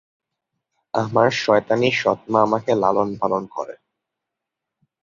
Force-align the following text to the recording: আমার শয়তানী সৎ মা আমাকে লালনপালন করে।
আমার 0.93 1.29
শয়তানী 1.37 1.89
সৎ 1.91 2.19
মা 2.31 2.39
আমাকে 2.41 2.71
লালনপালন 2.75 3.43
করে। 3.47 3.75